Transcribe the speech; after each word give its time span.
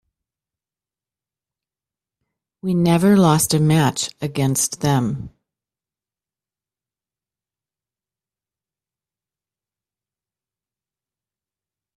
We 2.63 2.73
never 2.73 3.15
lost 3.15 3.53
a 3.53 3.59
match 3.59 4.09
against 4.19 4.81
them. 4.81 5.29